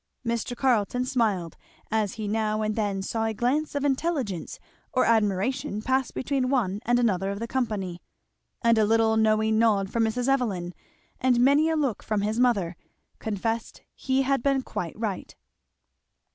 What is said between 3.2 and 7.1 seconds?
a glance of intelligence or admiration pass between one and